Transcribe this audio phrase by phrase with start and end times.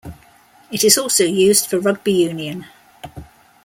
[0.71, 2.65] It is also used for Rugby union.